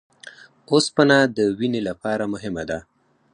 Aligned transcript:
اوسپنه 0.71 1.17
د 1.37 1.37
وینې 1.59 1.81
لپاره 1.89 2.23
مهمه 2.33 2.63
ده 2.69 2.79